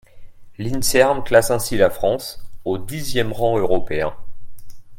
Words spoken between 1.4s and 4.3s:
ainsi la France au dixième rang européen.